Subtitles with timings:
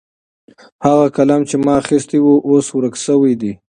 [0.85, 3.51] هغه قلم چې ما اخیستی و اوس ورک سوی دی.